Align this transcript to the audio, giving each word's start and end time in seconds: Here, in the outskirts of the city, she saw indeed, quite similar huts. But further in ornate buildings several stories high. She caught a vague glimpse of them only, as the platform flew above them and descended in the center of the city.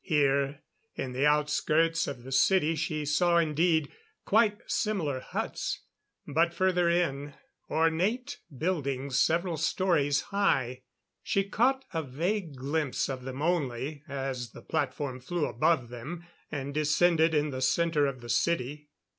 Here, 0.03 0.61
in 0.95 1.13
the 1.13 1.27
outskirts 1.27 2.07
of 2.07 2.23
the 2.23 2.31
city, 2.31 2.73
she 2.73 3.05
saw 3.05 3.37
indeed, 3.37 3.91
quite 4.25 4.57
similar 4.65 5.19
huts. 5.19 5.81
But 6.27 6.55
further 6.55 6.89
in 6.89 7.35
ornate 7.69 8.39
buildings 8.57 9.19
several 9.19 9.57
stories 9.57 10.21
high. 10.33 10.81
She 11.21 11.43
caught 11.43 11.85
a 11.93 12.01
vague 12.01 12.55
glimpse 12.55 13.09
of 13.09 13.25
them 13.25 13.43
only, 13.43 14.01
as 14.07 14.53
the 14.53 14.63
platform 14.63 15.19
flew 15.19 15.45
above 15.45 15.89
them 15.89 16.25
and 16.51 16.73
descended 16.73 17.35
in 17.35 17.51
the 17.51 17.61
center 17.61 18.07
of 18.07 18.21
the 18.21 18.29
city. 18.29 18.89